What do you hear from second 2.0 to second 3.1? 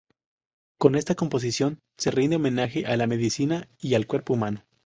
rinde homenaje a la